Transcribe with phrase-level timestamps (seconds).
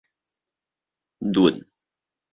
[1.29, 1.53] 蠕